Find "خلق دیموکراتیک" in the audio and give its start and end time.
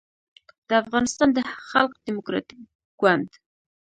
1.69-2.59